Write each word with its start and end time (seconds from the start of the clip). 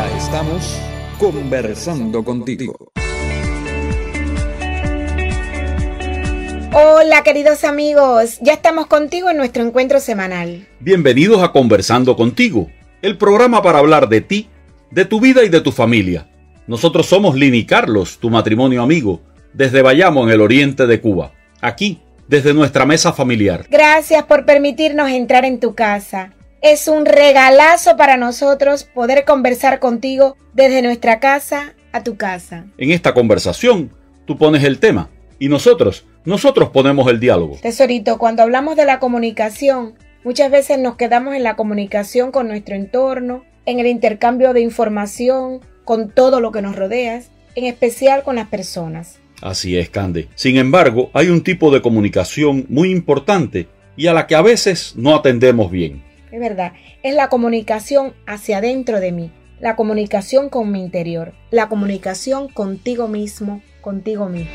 Ya 0.00 0.16
estamos 0.16 0.80
conversando 1.18 2.24
contigo. 2.24 2.90
Hola 6.72 7.22
queridos 7.22 7.64
amigos, 7.64 8.38
ya 8.40 8.54
estamos 8.54 8.86
contigo 8.86 9.28
en 9.28 9.36
nuestro 9.36 9.62
encuentro 9.62 10.00
semanal. 10.00 10.66
Bienvenidos 10.78 11.42
a 11.42 11.52
Conversando 11.52 12.16
contigo, 12.16 12.70
el 13.02 13.18
programa 13.18 13.62
para 13.62 13.80
hablar 13.80 14.08
de 14.08 14.22
ti, 14.22 14.48
de 14.90 15.04
tu 15.04 15.20
vida 15.20 15.44
y 15.44 15.50
de 15.50 15.60
tu 15.60 15.70
familia. 15.70 16.30
Nosotros 16.66 17.04
somos 17.04 17.34
Lini 17.36 17.66
Carlos, 17.66 18.16
tu 18.18 18.30
matrimonio 18.30 18.82
amigo, 18.82 19.20
desde 19.52 19.82
Bayamo 19.82 20.24
en 20.24 20.30
el 20.30 20.40
oriente 20.40 20.86
de 20.86 20.98
Cuba, 21.02 21.32
aquí, 21.60 22.00
desde 22.26 22.54
nuestra 22.54 22.86
mesa 22.86 23.12
familiar. 23.12 23.66
Gracias 23.68 24.24
por 24.24 24.46
permitirnos 24.46 25.10
entrar 25.10 25.44
en 25.44 25.60
tu 25.60 25.74
casa. 25.74 26.32
Es 26.62 26.88
un 26.88 27.06
regalazo 27.06 27.96
para 27.96 28.18
nosotros 28.18 28.84
poder 28.84 29.24
conversar 29.24 29.78
contigo 29.78 30.36
desde 30.52 30.82
nuestra 30.82 31.18
casa 31.18 31.72
a 31.90 32.02
tu 32.02 32.18
casa. 32.18 32.66
En 32.76 32.90
esta 32.90 33.14
conversación, 33.14 33.90
tú 34.26 34.36
pones 34.36 34.62
el 34.64 34.78
tema 34.78 35.08
y 35.38 35.48
nosotros, 35.48 36.04
nosotros 36.26 36.68
ponemos 36.68 37.10
el 37.10 37.18
diálogo. 37.18 37.56
Tesorito, 37.62 38.18
cuando 38.18 38.42
hablamos 38.42 38.76
de 38.76 38.84
la 38.84 38.98
comunicación, 38.98 39.94
muchas 40.22 40.50
veces 40.50 40.78
nos 40.78 40.96
quedamos 40.96 41.34
en 41.34 41.44
la 41.44 41.56
comunicación 41.56 42.30
con 42.30 42.48
nuestro 42.48 42.74
entorno, 42.74 43.42
en 43.64 43.80
el 43.80 43.86
intercambio 43.86 44.52
de 44.52 44.60
información, 44.60 45.60
con 45.86 46.10
todo 46.10 46.40
lo 46.40 46.52
que 46.52 46.60
nos 46.60 46.76
rodea, 46.76 47.22
en 47.54 47.64
especial 47.64 48.22
con 48.22 48.36
las 48.36 48.48
personas. 48.48 49.18
Así 49.40 49.78
es, 49.78 49.88
Cande. 49.88 50.28
Sin 50.34 50.58
embargo, 50.58 51.10
hay 51.14 51.30
un 51.30 51.42
tipo 51.42 51.70
de 51.70 51.80
comunicación 51.80 52.66
muy 52.68 52.90
importante 52.90 53.66
y 53.96 54.08
a 54.08 54.12
la 54.12 54.26
que 54.26 54.34
a 54.34 54.42
veces 54.42 54.92
no 54.96 55.14
atendemos 55.16 55.70
bien 55.70 56.09
es 56.32 56.40
verdad, 56.40 56.72
es 57.02 57.14
la 57.14 57.28
comunicación 57.28 58.14
hacia 58.26 58.58
adentro 58.58 59.00
de 59.00 59.12
mí, 59.12 59.30
la 59.58 59.76
comunicación 59.76 60.48
con 60.48 60.70
mi 60.70 60.80
interior, 60.80 61.32
la 61.50 61.68
comunicación 61.68 62.48
contigo 62.48 63.08
mismo, 63.08 63.62
contigo 63.80 64.28
misma. 64.28 64.50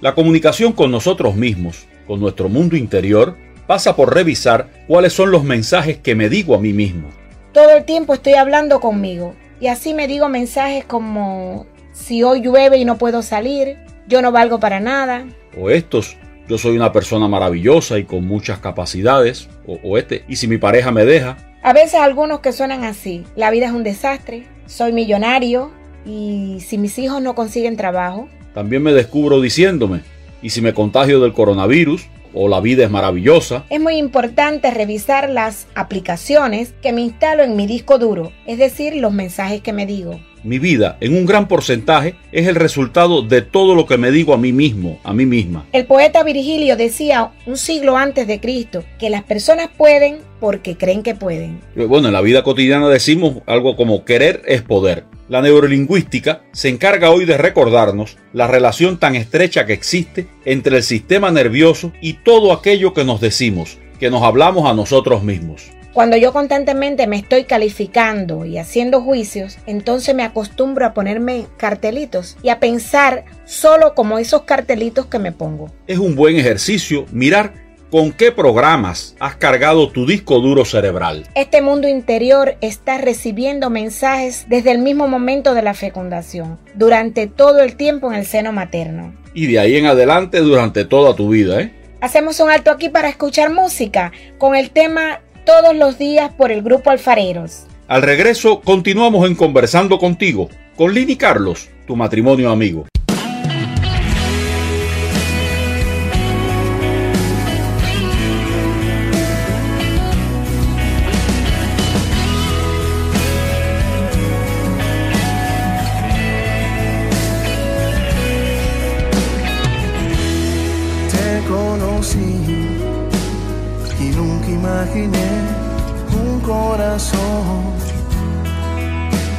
La 0.00 0.14
comunicación 0.14 0.72
con 0.72 0.92
nosotros 0.92 1.34
mismos, 1.34 1.86
con 2.06 2.20
nuestro 2.20 2.48
mundo 2.48 2.76
interior, 2.76 3.36
pasa 3.66 3.96
por 3.96 4.14
revisar 4.14 4.70
cuáles 4.86 5.12
son 5.12 5.32
los 5.32 5.42
mensajes 5.42 5.98
que 5.98 6.14
me 6.14 6.28
digo 6.28 6.54
a 6.54 6.60
mí 6.60 6.72
mismo 6.72 7.08
todo 7.52 7.76
el 7.76 7.84
tiempo 7.84 8.14
estoy 8.14 8.34
hablando 8.34 8.80
conmigo. 8.80 9.34
Y 9.60 9.68
así 9.68 9.94
me 9.94 10.06
digo 10.06 10.28
mensajes 10.28 10.84
como 10.84 11.66
si 11.92 12.22
hoy 12.22 12.40
llueve 12.40 12.78
y 12.78 12.84
no 12.84 12.98
puedo 12.98 13.22
salir, 13.22 13.76
yo 14.06 14.22
no 14.22 14.32
valgo 14.32 14.60
para 14.60 14.80
nada. 14.80 15.26
O 15.60 15.70
estos, 15.70 16.16
yo 16.48 16.58
soy 16.58 16.76
una 16.76 16.92
persona 16.92 17.28
maravillosa 17.28 17.98
y 17.98 18.04
con 18.04 18.26
muchas 18.26 18.58
capacidades. 18.58 19.48
O, 19.66 19.98
este, 19.98 20.24
y 20.28 20.36
si 20.36 20.48
mi 20.48 20.58
pareja 20.58 20.92
me 20.92 21.04
deja. 21.04 21.36
A 21.62 21.72
veces 21.72 21.94
algunos 21.94 22.40
que 22.40 22.52
suenan 22.52 22.84
así, 22.84 23.24
la 23.34 23.50
vida 23.50 23.66
es 23.66 23.72
un 23.72 23.82
desastre, 23.82 24.46
soy 24.66 24.92
millonario 24.92 25.72
y 26.06 26.58
si 26.60 26.78
mis 26.78 26.98
hijos 26.98 27.20
no 27.20 27.34
consiguen 27.34 27.76
trabajo. 27.76 28.28
También 28.54 28.82
me 28.82 28.92
descubro 28.92 29.40
diciéndome, 29.40 30.02
y 30.40 30.50
si 30.50 30.62
me 30.62 30.72
contagio 30.72 31.20
del 31.20 31.32
coronavirus, 31.32 32.06
o 32.34 32.48
la 32.48 32.60
vida 32.60 32.84
es 32.84 32.90
maravillosa. 32.90 33.64
Es 33.70 33.80
muy 33.80 33.96
importante 33.96 34.70
revisar 34.70 35.30
las 35.30 35.66
aplicaciones 35.74 36.74
que 36.82 36.92
me 36.92 37.02
instalo 37.02 37.42
en 37.42 37.56
mi 37.56 37.66
disco 37.66 37.98
duro, 37.98 38.32
es 38.46 38.58
decir, 38.58 38.94
los 38.96 39.12
mensajes 39.12 39.62
que 39.62 39.72
me 39.72 39.86
digo. 39.86 40.20
Mi 40.44 40.58
vida, 40.58 40.96
en 41.00 41.16
un 41.16 41.26
gran 41.26 41.48
porcentaje, 41.48 42.14
es 42.32 42.46
el 42.46 42.54
resultado 42.54 43.22
de 43.22 43.42
todo 43.42 43.74
lo 43.74 43.86
que 43.86 43.98
me 43.98 44.10
digo 44.10 44.34
a 44.34 44.38
mí 44.38 44.52
mismo, 44.52 44.98
a 45.04 45.12
mí 45.12 45.26
misma. 45.26 45.66
El 45.72 45.86
poeta 45.86 46.22
Virgilio 46.22 46.76
decía 46.76 47.30
un 47.46 47.56
siglo 47.56 47.96
antes 47.96 48.26
de 48.26 48.40
Cristo 48.40 48.84
que 48.98 49.10
las 49.10 49.22
personas 49.24 49.68
pueden 49.76 50.18
porque 50.40 50.76
creen 50.76 51.02
que 51.02 51.14
pueden. 51.14 51.60
Bueno, 51.74 52.08
en 52.08 52.14
la 52.14 52.20
vida 52.20 52.42
cotidiana 52.42 52.88
decimos 52.88 53.38
algo 53.46 53.76
como 53.76 54.04
querer 54.04 54.42
es 54.46 54.62
poder. 54.62 55.04
La 55.28 55.42
neurolingüística 55.42 56.42
se 56.52 56.68
encarga 56.68 57.10
hoy 57.10 57.26
de 57.26 57.36
recordarnos 57.36 58.16
la 58.32 58.46
relación 58.46 58.98
tan 58.98 59.14
estrecha 59.14 59.66
que 59.66 59.74
existe 59.74 60.26
entre 60.44 60.78
el 60.78 60.82
sistema 60.82 61.30
nervioso 61.30 61.92
y 62.00 62.14
todo 62.14 62.52
aquello 62.52 62.94
que 62.94 63.04
nos 63.04 63.20
decimos, 63.20 63.78
que 64.00 64.10
nos 64.10 64.22
hablamos 64.22 64.70
a 64.70 64.74
nosotros 64.74 65.22
mismos. 65.22 65.70
Cuando 65.98 66.16
yo 66.16 66.32
constantemente 66.32 67.08
me 67.08 67.16
estoy 67.16 67.42
calificando 67.42 68.44
y 68.44 68.58
haciendo 68.58 69.00
juicios, 69.00 69.58
entonces 69.66 70.14
me 70.14 70.22
acostumbro 70.22 70.86
a 70.86 70.94
ponerme 70.94 71.46
cartelitos 71.56 72.36
y 72.40 72.50
a 72.50 72.60
pensar 72.60 73.24
solo 73.44 73.96
como 73.96 74.20
esos 74.20 74.42
cartelitos 74.42 75.06
que 75.06 75.18
me 75.18 75.32
pongo. 75.32 75.72
Es 75.88 75.98
un 75.98 76.14
buen 76.14 76.36
ejercicio 76.36 77.04
mirar 77.10 77.52
¿Con 77.90 78.12
qué 78.12 78.30
programas 78.30 79.16
has 79.18 79.34
cargado 79.34 79.90
tu 79.90 80.06
disco 80.06 80.38
duro 80.38 80.64
cerebral? 80.64 81.26
Este 81.34 81.62
mundo 81.62 81.88
interior 81.88 82.56
está 82.60 82.98
recibiendo 82.98 83.68
mensajes 83.68 84.46
desde 84.48 84.70
el 84.70 84.78
mismo 84.78 85.08
momento 85.08 85.52
de 85.52 85.62
la 85.62 85.74
fecundación, 85.74 86.60
durante 86.74 87.26
todo 87.26 87.60
el 87.60 87.74
tiempo 87.74 88.12
en 88.12 88.18
el 88.18 88.26
seno 88.26 88.52
materno. 88.52 89.16
Y 89.34 89.46
de 89.48 89.58
ahí 89.58 89.76
en 89.76 89.86
adelante 89.86 90.38
durante 90.38 90.84
toda 90.84 91.16
tu 91.16 91.30
vida, 91.30 91.60
¿eh? 91.60 91.72
Hacemos 92.00 92.38
un 92.38 92.48
alto 92.48 92.70
aquí 92.70 92.88
para 92.88 93.08
escuchar 93.08 93.50
música 93.50 94.12
con 94.38 94.54
el 94.54 94.70
tema 94.70 95.20
Todos 95.48 95.74
los 95.74 95.96
días 95.96 96.30
por 96.34 96.52
el 96.52 96.60
grupo 96.60 96.90
Alfareros. 96.90 97.64
Al 97.86 98.02
regreso 98.02 98.60
continuamos 98.60 99.26
en 99.26 99.34
Conversando 99.34 99.98
contigo 99.98 100.50
con 100.76 100.92
Lini 100.92 101.16
Carlos, 101.16 101.70
tu 101.86 101.96
matrimonio 101.96 102.50
amigo. 102.50 102.86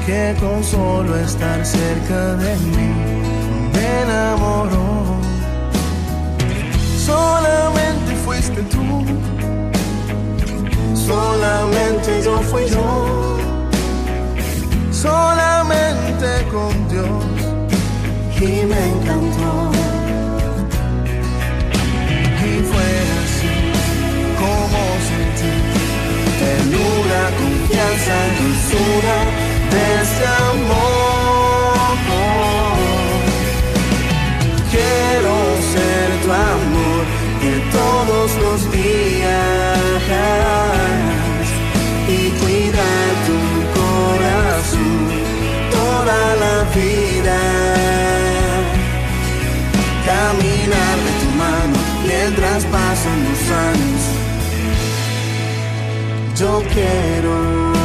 Que 0.05 0.35
con 0.39 0.63
solo 0.63 1.15
estar 1.17 1.65
cerca 1.65 2.35
de 2.35 2.55
mí 2.57 2.89
me 3.73 4.01
enamoró. 4.03 5.17
Solamente 6.97 8.15
fuiste 8.25 8.61
tú, 8.63 9.03
solamente 10.95 12.21
yo 12.23 12.39
fui 12.43 12.65
yo, 12.67 13.37
solamente 14.91 16.27
con 16.51 16.87
Dios 16.87 17.25
y 18.39 18.65
me 18.65 18.81
encantó. 18.93 19.68
Confianza, 27.99 28.15
dulzura 28.39 29.17
de 29.71 29.81
ese 30.01 30.25
amor. 30.51 31.97
Quiero 34.71 35.35
ser 35.73 36.07
tu 36.23 36.29
amor 36.31 37.03
de 37.43 37.53
todos 37.71 38.27
los 38.37 38.59
días 38.71 39.77
y 42.07 42.29
cuidar 42.41 43.09
tu 43.27 43.39
corazón 43.79 45.01
toda 45.71 46.21
la 46.35 46.57
vida. 46.75 47.39
Caminar 50.05 50.97
de 51.05 51.11
tu 51.21 51.29
mano 51.37 51.77
mientras 52.07 52.61
pasan 52.65 53.17
los 53.25 53.41
años. 53.69 54.03
Yo 56.35 56.63
quiero 56.73 57.78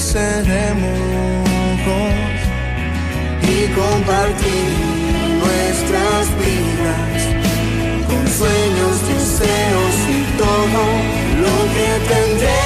seremos 0.00 1.10
y 3.42 3.66
compartir 3.74 4.70
nuestras 5.38 6.28
vidas 6.38 7.20
con 8.08 8.26
sueños, 8.28 9.08
deseos 9.08 9.96
y 10.08 10.38
todo 10.38 10.82
lo 11.42 11.54
que 11.74 12.14
tendremos. 12.14 12.59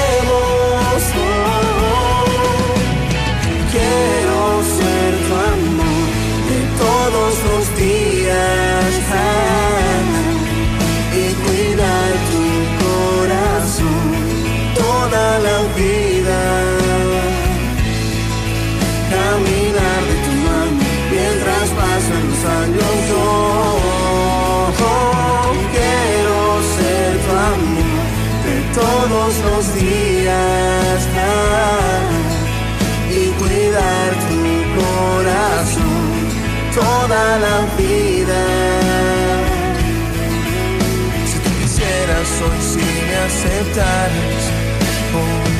Hoy. 45.13 45.53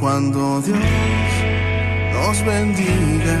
Cuando 0.00 0.60
Dios 0.60 0.78
nos 2.12 2.44
bendiga 2.44 3.38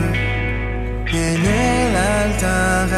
en 1.12 1.44
el 1.46 1.96
altar, 1.96 2.88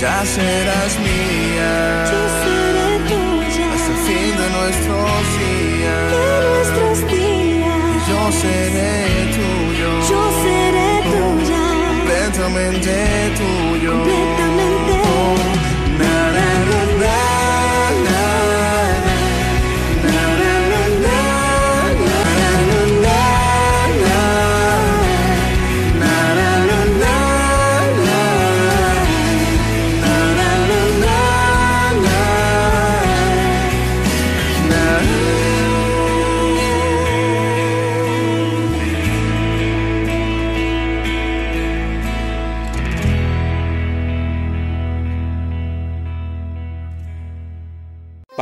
ya 0.00 0.24
serás 0.24 0.98
mía 1.00 2.04
Yo 2.10 2.22
seré 2.42 2.90
tuya 3.08 3.66
hasta 3.74 3.90
el 3.92 3.98
fin 4.06 4.32
de 4.40 4.46
nuestros 4.56 5.22
días. 5.38 6.04
de 6.12 6.26
nuestros 6.48 6.96
Y 7.02 7.14
días. 7.14 8.08
yo 8.08 8.20
seré 8.32 8.92
tuyo. 9.36 9.90
Yo 10.10 10.22
seré 10.42 10.90
tuya 11.10 11.62
completamente 11.98 12.94
tuyo. 13.38 13.92
completamente. 13.92 14.41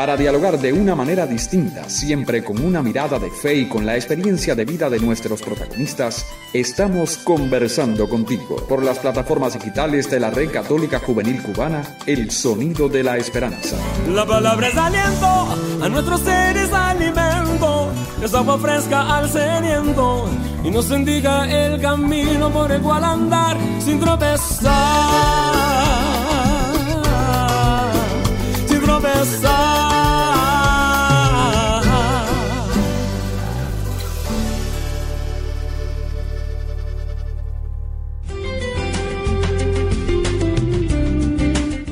Para 0.00 0.16
dialogar 0.16 0.58
de 0.58 0.72
una 0.72 0.94
manera 0.94 1.26
distinta, 1.26 1.86
siempre 1.90 2.42
con 2.42 2.58
una 2.64 2.82
mirada 2.82 3.18
de 3.18 3.30
fe 3.30 3.56
y 3.56 3.68
con 3.68 3.84
la 3.84 3.96
experiencia 3.96 4.54
de 4.54 4.64
vida 4.64 4.88
de 4.88 4.98
nuestros 4.98 5.42
protagonistas, 5.42 6.24
estamos 6.54 7.18
conversando 7.18 8.08
contigo 8.08 8.56
por 8.66 8.82
las 8.82 8.98
plataformas 8.98 9.52
digitales 9.52 10.10
de 10.10 10.18
la 10.18 10.30
Red 10.30 10.52
Católica 10.52 11.00
Juvenil 11.00 11.42
Cubana, 11.42 11.82
El 12.06 12.30
Sonido 12.30 12.88
de 12.88 13.02
la 13.02 13.18
Esperanza. 13.18 13.76
La 14.08 14.24
palabra 14.24 14.68
es 14.68 14.76
aliento, 14.78 15.58
a 15.82 15.88
nuestros 15.90 16.22
seres 16.22 16.72
alimento, 16.72 17.92
es 18.22 18.32
agua 18.32 18.58
fresca 18.58 19.18
al 19.18 19.30
sediento 19.30 20.30
y 20.64 20.70
nos 20.70 20.90
indica 20.90 21.44
el 21.44 21.78
camino 21.78 22.48
por 22.50 22.72
el 22.72 22.80
cual 22.80 23.04
andar 23.04 23.58
sin 23.84 24.00
tropezar, 24.00 24.72
sin 28.66 28.80
tropezar. 28.80 29.79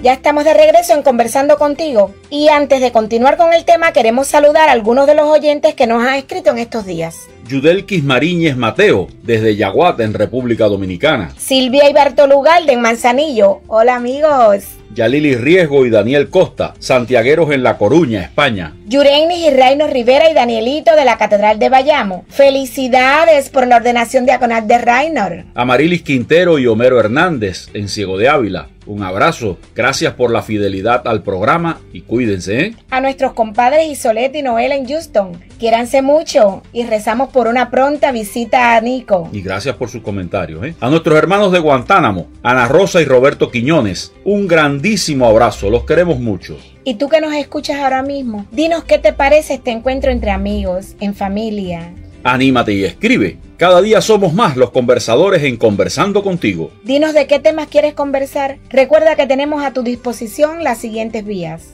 Ya 0.08 0.14
estamos 0.14 0.46
de 0.46 0.54
regreso 0.54 0.94
en 0.94 1.02
Conversando 1.02 1.58
contigo 1.58 2.14
y 2.30 2.48
antes 2.48 2.80
de 2.80 2.92
continuar 2.92 3.36
con 3.36 3.52
el 3.52 3.66
tema 3.66 3.92
queremos 3.92 4.26
saludar 4.26 4.70
a 4.70 4.72
algunos 4.72 5.06
de 5.06 5.14
los 5.14 5.26
oyentes 5.26 5.74
que 5.74 5.86
nos 5.86 6.02
han 6.02 6.14
escrito 6.14 6.48
en 6.48 6.56
estos 6.56 6.86
días. 6.86 7.28
Yudelquis 7.46 8.02
Mariñez 8.02 8.56
Mateo, 8.56 9.08
desde 9.22 9.54
Yaguat, 9.54 10.00
en 10.00 10.14
República 10.14 10.64
Dominicana. 10.64 11.34
Silvia 11.36 11.90
y 11.90 11.92
Bartolugalde 11.92 12.72
en 12.72 12.80
Manzanillo. 12.80 13.60
Hola 13.66 13.96
amigos. 13.96 14.64
Yalili 14.94 15.34
Riesgo 15.36 15.86
y 15.86 15.90
Daniel 15.90 16.30
Costa, 16.30 16.74
santiagueros 16.78 17.50
en 17.52 17.62
La 17.62 17.78
Coruña, 17.78 18.22
España. 18.22 18.74
Yurenis 18.86 19.38
y 19.38 19.50
Reino 19.50 19.86
Rivera 19.86 20.30
y 20.30 20.34
Danielito 20.34 20.96
de 20.96 21.04
la 21.04 21.18
Catedral 21.18 21.58
de 21.58 21.68
Bayamo. 21.68 22.24
Felicidades 22.28 23.50
por 23.50 23.66
la 23.66 23.76
ordenación 23.76 24.24
diaconal 24.24 24.66
de 24.66 24.78
Rainor. 24.78 25.44
Amarilis 25.54 26.02
Quintero 26.02 26.58
y 26.58 26.66
Homero 26.66 26.98
Hernández, 26.98 27.68
en 27.74 27.88
Ciego 27.88 28.16
de 28.16 28.28
Ávila. 28.28 28.68
Un 28.86 29.02
abrazo, 29.02 29.58
gracias 29.74 30.14
por 30.14 30.30
la 30.30 30.40
fidelidad 30.40 31.06
al 31.06 31.22
programa 31.22 31.78
y 31.92 32.00
cuídense, 32.00 32.60
¿eh? 32.60 32.74
A 32.88 33.02
nuestros 33.02 33.34
compadres 33.34 33.86
Isolet 33.86 34.34
y 34.34 34.40
Noel 34.40 34.72
en 34.72 34.88
Houston. 34.88 35.38
Quiéranse 35.58 36.00
mucho 36.00 36.62
y 36.72 36.84
rezamos 36.84 37.28
por 37.28 37.48
una 37.48 37.70
pronta 37.70 38.12
visita 38.12 38.76
a 38.76 38.80
Nico. 38.80 39.28
Y 39.30 39.42
gracias 39.42 39.76
por 39.76 39.90
sus 39.90 40.00
comentarios, 40.00 40.64
¿eh? 40.64 40.74
A 40.80 40.88
nuestros 40.88 41.18
hermanos 41.18 41.52
de 41.52 41.58
Guantánamo, 41.58 42.28
Ana 42.42 42.66
Rosa 42.66 43.02
y 43.02 43.04
Roberto 43.04 43.50
Quiñones, 43.50 44.14
un 44.24 44.46
grandísimo 44.78 45.26
abrazo, 45.26 45.70
los 45.70 45.84
queremos 45.84 46.20
mucho. 46.20 46.56
Y 46.84 46.94
tú 46.94 47.08
que 47.08 47.20
nos 47.20 47.34
escuchas 47.34 47.78
ahora 47.78 48.02
mismo, 48.02 48.46
dinos 48.52 48.84
qué 48.84 48.98
te 48.98 49.12
parece 49.12 49.54
este 49.54 49.72
encuentro 49.72 50.12
entre 50.12 50.30
amigos, 50.30 50.94
en 51.00 51.16
familia. 51.16 51.92
Anímate 52.22 52.72
y 52.74 52.84
escribe. 52.84 53.38
Cada 53.56 53.82
día 53.82 54.00
somos 54.00 54.32
más 54.34 54.56
los 54.56 54.70
conversadores 54.70 55.42
en 55.42 55.56
Conversando 55.56 56.22
contigo. 56.22 56.70
Dinos 56.84 57.12
de 57.12 57.26
qué 57.26 57.40
temas 57.40 57.66
quieres 57.66 57.94
conversar. 57.94 58.58
Recuerda 58.70 59.16
que 59.16 59.26
tenemos 59.26 59.64
a 59.64 59.72
tu 59.72 59.82
disposición 59.82 60.62
las 60.62 60.78
siguientes 60.78 61.24
vías. 61.24 61.70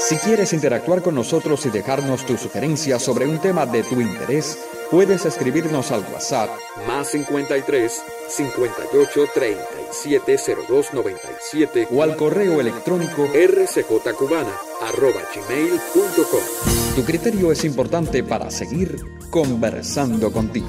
Si 0.00 0.16
quieres 0.16 0.52
interactuar 0.52 1.02
con 1.02 1.14
nosotros 1.14 1.64
y 1.66 1.70
dejarnos 1.70 2.26
tus 2.26 2.40
sugerencias 2.40 3.00
sobre 3.00 3.26
un 3.28 3.38
tema 3.38 3.64
de 3.64 3.84
tu 3.84 4.00
interés, 4.00 4.58
puedes 4.92 5.24
escribirnos 5.24 5.90
al 5.90 6.04
WhatsApp 6.12 6.50
más 6.86 7.08
53 7.08 8.02
58 8.28 9.24
37 9.34 10.36
02 10.68 10.92
97 10.92 11.88
o 11.90 12.02
al 12.02 12.14
correo 12.14 12.60
electrónico 12.60 13.26
rcjcubana 13.26 14.52
arroba 14.82 15.22
gmail.com. 15.34 16.94
Tu 16.94 17.04
criterio 17.04 17.50
es 17.50 17.64
importante 17.64 18.22
para 18.22 18.50
seguir 18.50 19.02
conversando 19.30 20.30
contigo. 20.30 20.68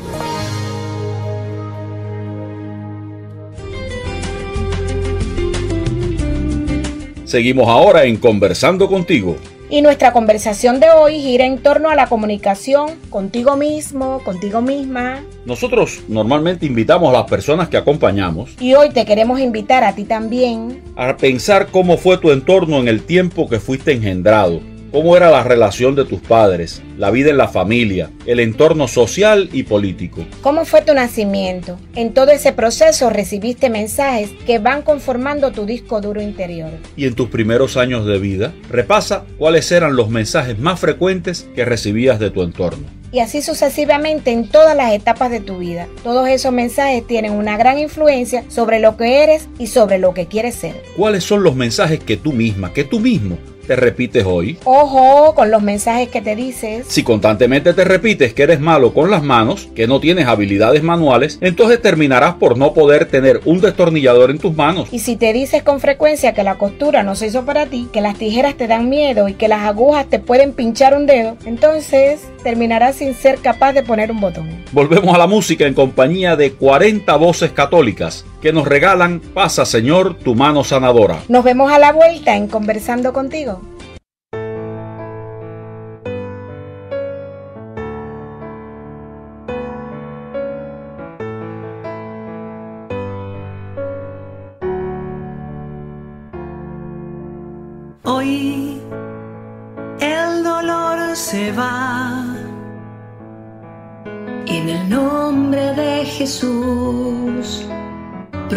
Seguimos 7.26 7.68
ahora 7.68 8.06
en 8.06 8.16
Conversando 8.18 8.88
contigo. 8.88 9.36
Y 9.74 9.82
nuestra 9.82 10.14
conversación 10.14 10.80
de 10.80 10.92
hoy 10.92 11.20
gira 11.20 11.48
en 11.48 11.58
torno 11.58 11.90
a 11.90 11.96
la 11.96 12.06
comunicación 12.06 12.92
contigo 13.10 13.58
mismo, 13.58 14.22
contigo 14.24 14.62
misma. 14.62 15.24
Nosotros 15.46 16.02
normalmente 16.08 16.68
invitamos 16.68 17.10
a 17.10 17.18
las 17.18 17.28
personas 17.28 17.70
que 17.70 17.78
acompañamos 17.78 18.52
Y 18.60 18.76
hoy 18.76 18.92
te 18.92 19.04
queremos 19.04 19.40
invitar 19.40 19.84
a 19.84 19.96
ti 19.96 20.04
también 20.04 20.80
a 20.96 21.18
pensar 21.18 21.70
cómo 21.72 21.98
fue 21.98 22.20
tu 22.20 22.32
entorno 22.32 22.78
en 22.78 22.88
el 22.88 23.02
tiempo 23.02 23.50
que 23.50 23.60
fuiste 23.60 23.94
engendrado, 23.94 24.62
cómo 24.94 25.18
era 25.18 25.32
la 25.32 25.42
relación 25.42 25.96
de 25.96 26.06
tus 26.06 26.22
padres, 26.22 26.84
la 27.00 27.10
vida 27.10 27.32
en 27.32 27.38
la 27.38 27.48
familia, 27.48 28.12
el 28.28 28.40
entorno 28.40 28.88
social 28.88 29.50
y 29.52 29.64
político. 29.64 30.24
¿Cómo 30.42 30.66
fue 30.66 30.84
tu 30.84 30.94
nacimiento? 30.94 31.80
En 31.96 32.14
todo 32.14 32.30
ese 32.30 32.54
proceso 32.54 33.10
recibiste 33.10 33.72
mensajes 33.72 34.30
que 34.46 34.60
van 34.60 34.84
conformando 34.84 35.52
tu 35.52 35.66
disco 35.66 36.00
duro 36.00 36.22
interior. 36.22 36.70
Y 36.96 37.08
en 37.08 37.16
tus 37.16 37.30
primeros 37.30 37.76
años 37.76 38.06
de 38.06 38.20
vida, 38.20 38.54
repasa 38.70 39.24
cuáles 39.40 39.72
eran 39.72 39.96
los 39.96 40.10
mensajes 40.10 40.60
más 40.60 40.80
frecuentes 40.80 41.48
que 41.56 41.66
recibías 41.66 42.20
de 42.20 42.30
tu 42.30 42.44
entorno. 42.44 42.86
Y 43.12 43.20
así 43.20 43.42
sucesivamente 43.42 44.32
en 44.32 44.48
todas 44.48 44.78
las 44.78 44.94
etapas 44.94 45.32
de 45.32 45.40
tu 45.40 45.58
vida. 45.58 45.88
Todos 46.04 46.28
esos 46.28 46.52
mensajes 46.52 47.06
tienen 47.08 47.32
una 47.32 47.58
gran 47.58 47.80
influencia 47.80 48.44
sobre 48.48 48.80
lo 48.80 48.96
que 48.96 49.24
eres 49.24 49.50
y 49.58 49.68
sobre 49.68 49.98
lo 49.98 50.14
que 50.14 50.28
quieres 50.28 50.54
ser. 50.54 50.76
¿Cuáles 50.96 51.24
son 51.24 51.42
los 51.42 51.56
mensajes 51.56 52.00
que 52.00 52.18
tú 52.18 52.32
misma, 52.32 52.74
que 52.74 52.84
tú 52.84 53.00
mismo 53.00 53.40
te 53.66 53.76
repites 53.76 54.26
hoy? 54.26 54.58
Ojo 54.64 55.34
con 55.36 55.52
los 55.52 55.62
mensajes 55.62 56.10
que 56.10 56.22
te 56.22 56.36
dices. 56.36 56.86
Si 56.88 57.04
constantemente 57.04 57.74
te 57.74 57.84
repites 57.84 58.34
que 58.34 58.44
eres 58.44 58.60
malo 58.60 58.94
con 58.94 59.10
las 59.10 59.24
manos, 59.24 59.70
que 59.76 59.88
no 59.88 60.00
tienes 60.00 60.28
habilidades 60.28 60.84
manuales, 60.84 61.38
entonces 61.42 61.82
terminarás 61.82 62.36
por 62.36 62.58
no 62.58 62.74
poder 62.74 63.06
tener 63.06 63.42
un 63.46 63.62
destornillador 63.62 64.32
en 64.32 64.40
tus 64.40 64.56
manos. 64.56 64.90
Y 64.92 65.00
si 65.00 65.16
te 65.16 65.34
dices 65.34 65.64
con 65.64 65.80
frecuencia 65.80 66.34
que 66.34 66.44
la 66.44 66.58
costura 66.58 67.04
no 67.04 67.16
se 67.16 67.28
hizo 67.28 67.46
para 67.46 67.66
ti, 67.66 67.88
que 67.92 68.02
las 68.02 68.18
tijeras 68.18 68.56
te 68.56 68.68
dan 68.68 68.90
miedo 68.90 69.28
y 69.28 69.34
que 69.34 69.48
las 69.48 69.62
agujas 69.62 70.08
te 70.08 70.20
pueden 70.20 70.54
pinchar 70.54 70.96
un 70.96 71.06
dedo, 71.06 71.38
entonces 71.46 72.22
terminarás 72.44 72.98
sin 72.98 73.16
ser 73.16 73.40
capaz 73.40 73.74
de 73.74 73.82
poner 73.82 74.12
un 74.12 74.22
botón. 74.22 74.50
Volvemos 74.72 75.16
a 75.16 75.18
la 75.18 75.28
música 75.28 75.66
en 75.66 75.74
compañía 75.74 76.36
de 76.36 76.54
40 76.54 77.16
voces 77.16 77.52
católicas 77.52 78.26
que 78.42 78.54
nos 78.54 78.68
regalan 78.68 79.22
Pasa 79.34 79.66
Señor 79.66 80.16
tu 80.16 80.36
mano 80.36 80.64
sanadora. 80.64 81.20
Nos 81.30 81.44
vemos 81.44 81.72
a 81.72 81.80
la 81.80 81.92
vuelta 81.94 82.36
en 82.36 82.48
Conversando 82.48 83.14
contigo. 83.14 83.62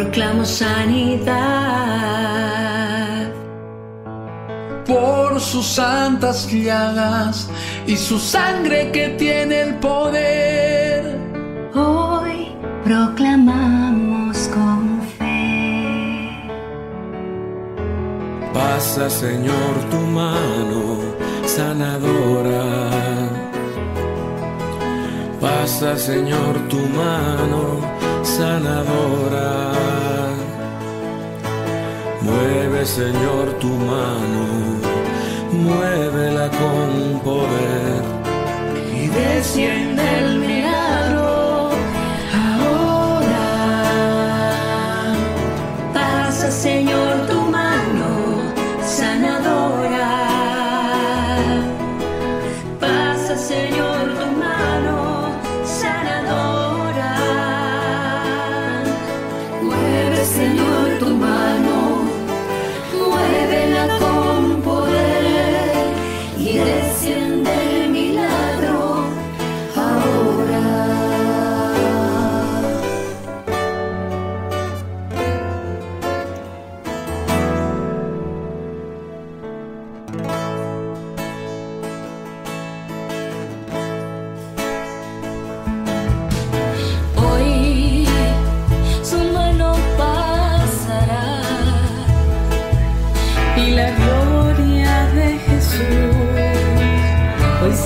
Proclamo 0.07 0.45
sanidad. 0.45 1.37
por 4.87 5.41
sus 5.41 5.67
santas 5.67 6.47
llagas 6.49 7.51
y 7.89 7.97
su 7.97 8.21
sangre 8.21 8.93
que 8.93 9.09
tiene 9.19 9.63
el 9.63 9.75
poder. 9.81 11.19
Hoy 11.75 12.55
proclamamos 12.85 14.49
con 14.55 15.03
fe. 15.19 16.41
Pasa, 18.55 19.11
Señor, 19.11 19.75
tu 19.91 19.99
mano 19.99 21.01
sanadora. 21.47 22.65
Pasa, 25.41 25.97
Señor, 25.97 26.55
tu 26.69 26.79
mano 26.79 28.06
sanadora. 28.37 29.73
Mueve, 32.23 32.85
Señor, 32.85 33.47
tu 33.63 33.69
mano, 33.93 34.45
muévela 35.65 36.47
con 36.61 37.21
poder. 37.29 38.03
y 38.95 39.09
desciende 39.09 40.03
el 40.19 40.39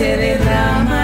se 0.00 0.16
derramará. 0.16 0.99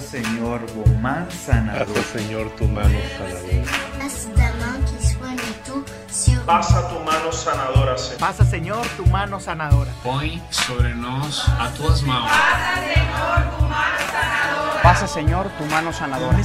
Senhor, 0.00 0.60
o 0.74 0.88
man 1.00 1.26
sanador. 1.30 1.86
Passa, 1.86 2.18
Senhor, 2.18 2.50
tu 2.56 2.66
mano 2.66 2.98
sanadora. 3.18 3.64
Tu. 5.64 5.84
Pasa 6.46 6.82
tu 6.88 6.98
mano 7.00 7.30
sanadora, 7.30 7.98
Señor. 7.98 8.18
Pasa, 8.18 8.44
Señor, 8.44 8.86
tu 8.96 9.06
mano 9.08 9.38
sanadora. 9.38 9.90
Põe 10.02 10.42
sobre 10.50 10.94
nós 10.94 11.44
as 11.60 11.74
tuas 11.74 12.00
mãos. 12.02 12.30
Pasa, 14.82 15.06
Señor, 15.06 15.50
tu 15.58 15.64
mano 15.66 15.92
sanadora. 15.92 16.36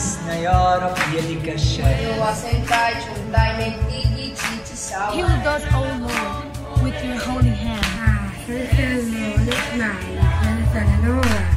Heal 5.13 5.29
us, 5.47 5.63
O 5.73 5.79
Lord, 5.99 6.83
with 6.83 7.03
your 7.03 7.17
holy 7.19 7.49
hand. 7.49 7.83
Pasa, 8.45 8.67
Señor, 8.75 9.39
tu 9.39 9.77
mano, 11.01 11.52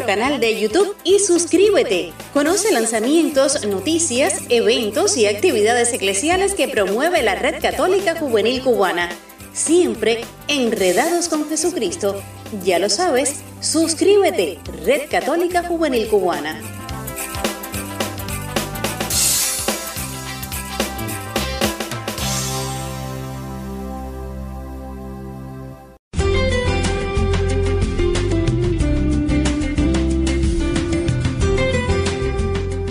canal 0.00 0.40
de 0.40 0.58
YouTube 0.58 0.96
y 1.04 1.18
suscríbete. 1.18 2.12
Conoce 2.32 2.72
lanzamientos, 2.72 3.66
noticias, 3.66 4.40
eventos 4.48 5.18
y 5.18 5.26
actividades 5.26 5.92
eclesiales 5.92 6.54
que 6.54 6.68
promueve 6.68 7.22
la 7.22 7.34
Red 7.34 7.60
Católica 7.60 8.16
Juvenil 8.16 8.62
Cubana. 8.62 9.10
Siempre 9.52 10.22
enredados 10.48 11.28
con 11.28 11.46
Jesucristo. 11.48 12.20
Ya 12.64 12.78
lo 12.78 12.88
sabes, 12.88 13.40
suscríbete, 13.60 14.58
Red 14.84 15.10
Católica 15.10 15.62
Juvenil 15.62 16.08
Cubana. 16.08 16.81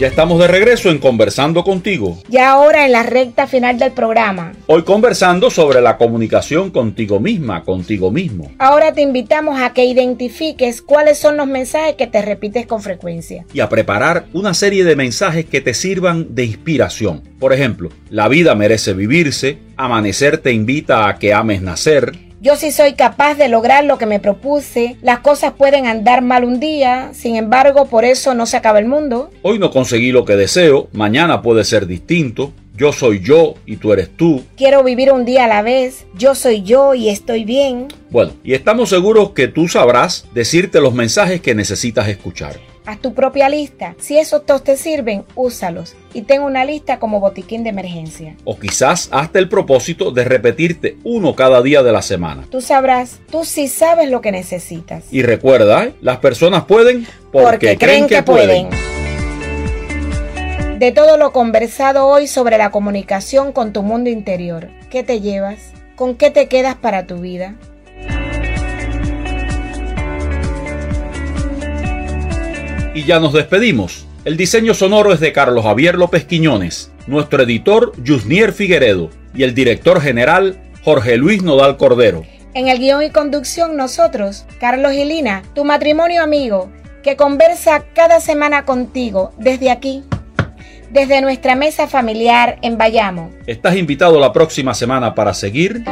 Ya 0.01 0.07
estamos 0.07 0.39
de 0.39 0.47
regreso 0.47 0.89
en 0.89 0.97
Conversando 0.97 1.63
contigo. 1.63 2.17
Ya 2.27 2.49
ahora 2.49 2.87
en 2.87 2.91
la 2.91 3.03
recta 3.03 3.45
final 3.45 3.77
del 3.77 3.91
programa. 3.91 4.51
Hoy 4.65 4.81
conversando 4.81 5.51
sobre 5.51 5.79
la 5.79 5.97
comunicación 5.97 6.71
contigo 6.71 7.19
misma, 7.19 7.63
contigo 7.63 8.09
mismo. 8.09 8.51
Ahora 8.57 8.93
te 8.93 9.03
invitamos 9.03 9.61
a 9.61 9.73
que 9.73 9.85
identifiques 9.85 10.81
cuáles 10.81 11.19
son 11.19 11.37
los 11.37 11.45
mensajes 11.45 11.97
que 11.97 12.07
te 12.07 12.23
repites 12.23 12.65
con 12.65 12.81
frecuencia. 12.81 13.45
Y 13.53 13.59
a 13.59 13.69
preparar 13.69 14.25
una 14.33 14.55
serie 14.55 14.85
de 14.85 14.95
mensajes 14.95 15.45
que 15.45 15.61
te 15.61 15.75
sirvan 15.75 16.33
de 16.33 16.45
inspiración. 16.45 17.21
Por 17.39 17.53
ejemplo, 17.53 17.89
la 18.09 18.27
vida 18.27 18.55
merece 18.55 18.93
vivirse, 18.93 19.59
amanecer 19.77 20.39
te 20.39 20.51
invita 20.51 21.09
a 21.09 21.19
que 21.19 21.31
ames 21.31 21.61
nacer, 21.61 22.30
yo 22.41 22.55
sí 22.55 22.71
soy 22.71 22.93
capaz 22.93 23.35
de 23.35 23.47
lograr 23.49 23.85
lo 23.85 23.99
que 23.99 24.07
me 24.07 24.19
propuse. 24.19 24.97
Las 25.03 25.19
cosas 25.19 25.53
pueden 25.53 25.85
andar 25.85 26.23
mal 26.23 26.43
un 26.43 26.59
día, 26.59 27.11
sin 27.13 27.35
embargo, 27.35 27.85
por 27.85 28.03
eso 28.03 28.33
no 28.33 28.47
se 28.47 28.57
acaba 28.57 28.79
el 28.79 28.87
mundo. 28.87 29.29
Hoy 29.43 29.59
no 29.59 29.69
conseguí 29.69 30.11
lo 30.11 30.25
que 30.25 30.35
deseo, 30.35 30.89
mañana 30.91 31.43
puede 31.43 31.63
ser 31.63 31.85
distinto. 31.85 32.51
Yo 32.75 32.93
soy 32.93 33.19
yo 33.19 33.53
y 33.67 33.75
tú 33.75 33.93
eres 33.93 34.09
tú. 34.17 34.43
Quiero 34.57 34.83
vivir 34.83 35.11
un 35.11 35.23
día 35.23 35.45
a 35.45 35.47
la 35.47 35.61
vez. 35.61 36.07
Yo 36.17 36.33
soy 36.33 36.63
yo 36.63 36.95
y 36.95 37.09
estoy 37.09 37.43
bien. 37.43 37.89
Bueno, 38.09 38.31
y 38.43 38.53
estamos 38.53 38.89
seguros 38.89 39.31
que 39.31 39.47
tú 39.47 39.67
sabrás 39.67 40.25
decirte 40.33 40.81
los 40.81 40.95
mensajes 40.95 41.41
que 41.41 41.53
necesitas 41.53 42.07
escuchar. 42.07 42.70
Haz 42.85 42.99
tu 42.99 43.13
propia 43.13 43.47
lista. 43.47 43.95
Si 43.99 44.17
esos 44.17 44.45
tos 44.45 44.63
te 44.63 44.75
sirven, 44.75 45.23
úsalos. 45.35 45.95
Y 46.13 46.23
ten 46.23 46.41
una 46.41 46.65
lista 46.65 46.97
como 46.99 47.19
botiquín 47.19 47.63
de 47.63 47.69
emergencia. 47.69 48.35
O 48.43 48.57
quizás 48.57 49.07
hazte 49.11 49.37
el 49.37 49.47
propósito 49.49 50.11
de 50.11 50.23
repetirte 50.23 50.97
uno 51.03 51.35
cada 51.35 51.61
día 51.61 51.83
de 51.83 51.91
la 51.91 52.01
semana. 52.01 52.45
Tú 52.49 52.59
sabrás, 52.59 53.19
tú 53.29 53.45
sí 53.45 53.67
sabes 53.67 54.09
lo 54.09 54.21
que 54.21 54.31
necesitas. 54.31 55.05
Y 55.11 55.21
recuerda, 55.21 55.85
¿eh? 55.85 55.93
las 56.01 56.17
personas 56.17 56.65
pueden 56.65 57.05
porque, 57.31 57.49
porque 57.49 57.77
creen, 57.77 58.07
que, 58.07 58.15
que 58.15 58.23
pueden. 58.23 58.69
pueden. 58.69 58.91
De 60.79 60.91
todo 60.91 61.17
lo 61.17 61.31
conversado 61.31 62.07
hoy 62.07 62.25
sobre 62.25 62.57
la 62.57 62.71
comunicación 62.71 63.51
con 63.51 63.73
tu 63.73 63.83
mundo 63.83 64.09
interior, 64.09 64.69
¿qué 64.89 65.03
te 65.03 65.21
llevas? 65.21 65.59
¿Con 65.95 66.15
qué 66.15 66.31
te 66.31 66.47
quedas 66.47 66.73
para 66.73 67.05
tu 67.05 67.19
vida? 67.19 67.55
Y 72.93 73.05
ya 73.05 73.19
nos 73.19 73.31
despedimos. 73.33 74.05
El 74.25 74.35
diseño 74.35 74.73
sonoro 74.73 75.13
es 75.13 75.19
de 75.19 75.31
Carlos 75.31 75.63
Javier 75.63 75.95
López 75.95 76.25
Quiñones, 76.25 76.91
nuestro 77.07 77.41
editor 77.41 77.93
Yusnier 78.03 78.51
Figueredo 78.51 79.09
y 79.33 79.43
el 79.43 79.53
director 79.53 80.01
general 80.01 80.61
Jorge 80.83 81.15
Luis 81.15 81.41
Nodal 81.41 81.77
Cordero. 81.77 82.23
En 82.53 82.67
el 82.67 82.79
guion 82.79 83.01
y 83.01 83.09
conducción 83.09 83.77
nosotros, 83.77 84.45
Carlos 84.59 84.93
y 84.93 85.05
Lina, 85.05 85.41
tu 85.55 85.63
matrimonio 85.63 86.21
amigo, 86.21 86.69
que 87.01 87.15
conversa 87.15 87.85
cada 87.93 88.19
semana 88.19 88.65
contigo 88.65 89.31
desde 89.37 89.71
aquí, 89.71 90.03
desde 90.91 91.21
nuestra 91.21 91.55
mesa 91.55 91.87
familiar 91.87 92.59
en 92.61 92.77
Bayamo. 92.77 93.31
Estás 93.47 93.77
invitado 93.77 94.19
la 94.19 94.33
próxima 94.33 94.73
semana 94.73 95.15
para 95.15 95.33
seguir 95.33 95.85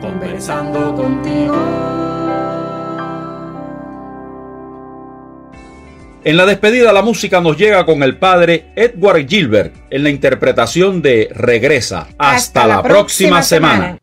conversando 0.00 0.94
contigo. 0.94 2.01
En 6.24 6.36
la 6.36 6.46
despedida 6.46 6.92
la 6.92 7.02
música 7.02 7.40
nos 7.40 7.56
llega 7.56 7.84
con 7.84 8.00
el 8.04 8.16
padre 8.16 8.66
Edward 8.76 9.26
Gilbert 9.28 9.74
en 9.90 10.04
la 10.04 10.10
interpretación 10.10 11.02
de 11.02 11.28
Regresa. 11.34 12.06
Hasta, 12.16 12.30
Hasta 12.36 12.66
la, 12.68 12.76
la, 12.76 12.82
próxima, 12.82 13.38
próxima 13.38 13.42
semana. 13.42 13.76
semana. 13.76 13.98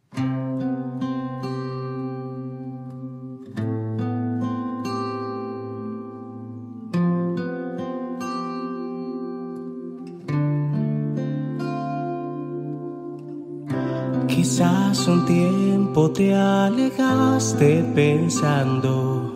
Quizás 14.28 15.08
un 15.08 15.26
tiempo 15.26 16.12
te 16.12 16.36
alejaste 16.36 17.82
pensando 17.96 19.29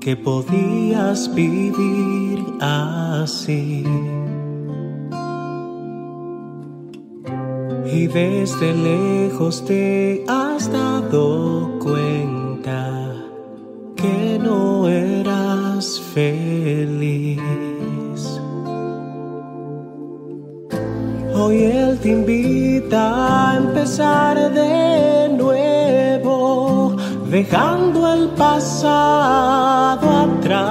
que 0.00 0.16
podías 0.16 1.32
vivir 1.34 2.42
así. 2.60 3.84
Y 7.92 8.06
desde 8.06 8.72
lejos 8.72 9.64
te 9.66 10.24
has 10.26 10.72
dado 10.72 11.78
cuenta 11.80 13.14
que 13.94 14.38
no 14.42 14.88
eras 14.88 16.00
feliz. 16.14 17.38
Hoy 21.34 21.64
Él 21.64 21.98
te 22.00 22.08
invita 22.10 23.50
a 23.50 23.56
empezar 23.58 24.52
de 24.52 24.89
dejando 27.30 28.12
el 28.12 28.28
pasado 28.30 30.08
atrás, 30.26 30.64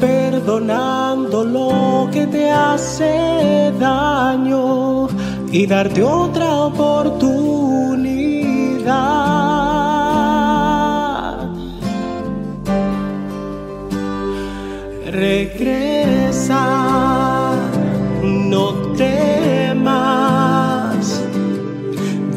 perdonando 0.00 1.44
lo 1.44 2.08
que 2.10 2.26
te 2.26 2.50
hace 2.50 3.72
daño 3.78 5.06
y 5.52 5.66
darte 5.66 6.02
otra 6.02 6.64
oportunidad. 6.64 7.37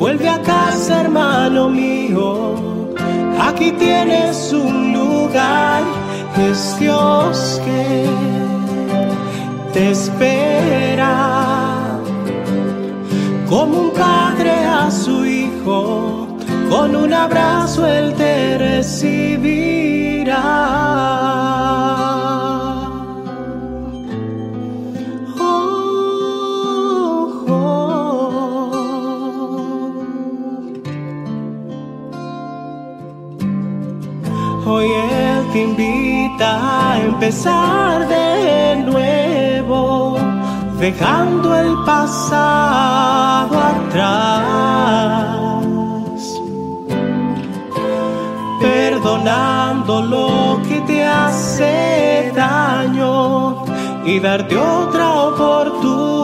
Vuelve 0.01 0.27
a 0.27 0.41
casa, 0.41 1.01
hermano 1.01 1.69
mío. 1.69 2.55
Aquí 3.39 3.71
tienes 3.73 4.51
un 4.51 4.93
lugar, 4.93 5.83
es 6.49 6.79
Dios 6.79 7.61
que 7.63 8.07
te 9.73 9.91
espera. 9.91 11.13
Como 13.47 13.77
un 13.85 13.91
padre 13.91 14.53
a 14.65 14.89
su 14.89 15.23
hijo, 15.23 16.27
con 16.71 16.95
un 16.95 17.13
abrazo 17.13 17.85
él 17.85 18.15
te 18.15 18.57
recibirá. 18.57 20.41
Invita 35.63 36.49
a 36.91 36.99
empezar 36.99 38.07
de 38.07 38.77
nuevo, 38.77 40.17
dejando 40.79 41.55
el 41.55 41.75
pasado 41.85 43.59
atrás, 43.73 44.05
perdonando 48.59 50.01
lo 50.01 50.61
que 50.67 50.81
te 50.81 51.05
hace 51.05 52.31
daño 52.35 53.63
y 54.05 54.19
darte 54.19 54.57
otra 54.57 55.09
oportunidad. 55.27 56.20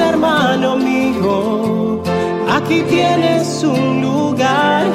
Hermano 0.00 0.76
mío. 0.76 2.02
Aquí 2.48 2.82
tienes 2.88 3.62
un 3.62 4.02
lugar, 4.02 4.86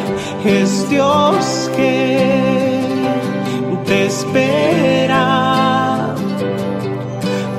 es 0.43 0.89
Dios 0.89 1.69
que 1.75 2.81
te 3.85 4.05
espera. 4.05 5.25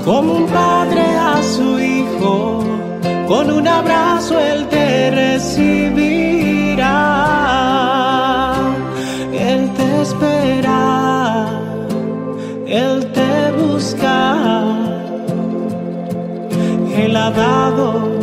Como 0.05 0.33
un 0.35 0.47
padre 0.47 1.03
a 1.03 1.43
su 1.43 1.79
hijo, 1.79 2.63
con 3.27 3.51
un 3.51 3.67
abrazo 3.67 4.39
él 4.39 4.67
te 4.69 5.11
recibirá. 5.11 6.06
Dado 17.37 18.19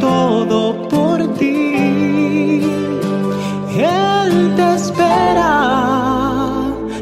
todo 0.00 0.88
por 0.88 1.18
ti. 1.38 2.60
Él 3.76 4.54
te 4.56 4.74
espera, 4.74 5.52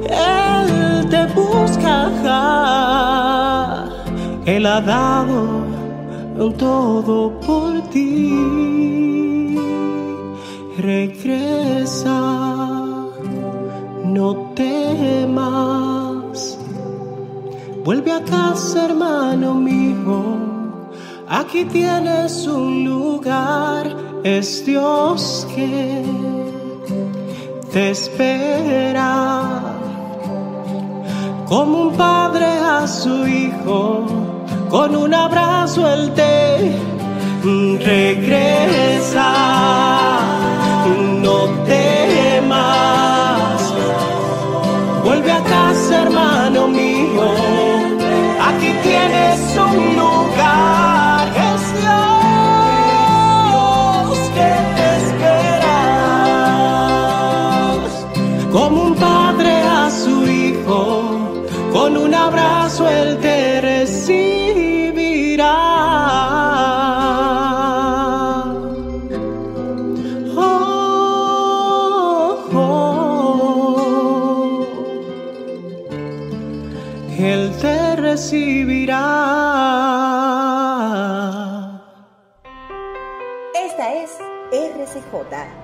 Él 0.09 1.09
te 1.11 1.27
busca. 1.35 1.95
Él 4.47 4.67
ha 4.67 4.81
dado 4.81 5.65
todo 6.59 7.41
por 7.41 7.81
ti. 7.89 9.59
Regresa, 10.77 12.21
no 14.05 14.53
temas. 14.55 16.59
Vuelve 17.85 18.13
a 18.13 18.23
casa, 18.25 18.87
hermano 18.87 19.55
mío. 19.55 20.54
Aquí 21.29 21.65
tienes 21.65 22.47
un 22.47 22.85
lugar, 22.85 23.97
es 24.23 24.65
Dios 24.67 25.47
que 25.55 26.03
te 27.73 27.91
espera. 27.91 29.61
Como 31.49 31.89
un 31.89 31.97
padre 31.97 32.45
a 32.45 32.87
su 32.87 33.27
hijo, 33.27 34.05
con 34.69 34.95
un 34.95 35.15
abrazo 35.15 35.89
él 35.89 36.13
te 36.15 36.55
regresa. 37.85 39.33
No 41.23 41.49
temas, 41.65 42.65
vuelve 45.03 45.33
a 45.33 45.43
casa, 45.43 46.03
hermano 46.03 46.69
mío. 46.69 47.64
Como 58.55 58.85
un 58.85 58.95
padre 58.95 59.51
a 59.63 59.91
su 59.91 60.25
hijo, 60.29 61.43
con 61.73 61.97
un 61.97 62.15
abrazo 62.15 62.89
él 62.89 63.19
te 63.19 63.61
recibirá. 63.61 65.57
Oh, 70.37 70.79
oh. 72.55 72.77
Él 77.19 77.53
te 77.61 77.97
recibirá. 77.97 79.03
Esta 83.53 83.95
es 83.95 84.13
RCJ, 84.53 85.64